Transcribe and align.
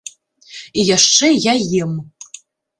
І 0.79 0.85
яшчэ 0.97 1.31
я 1.45 1.53
ем. 1.85 1.97